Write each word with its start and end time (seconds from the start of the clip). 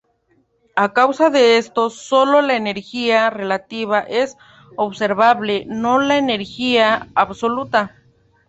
A 0.75 0.93
causa 0.93 1.29
de 1.29 1.59
esto, 1.59 1.91
sólo 1.91 2.41
la 2.41 2.55
energía 2.55 3.29
relativa 3.29 3.99
es 3.99 4.35
observable, 4.75 5.65
no 5.67 5.99
la 5.99 6.17
energía 6.17 7.07
absoluta. 7.13 7.95